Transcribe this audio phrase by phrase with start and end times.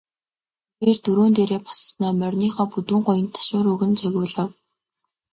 [0.77, 4.49] Тэрээр дөрөөн дээрээ боссоноо мориныхоо бүдүүн гуянд ташуур өгөн цогиулав.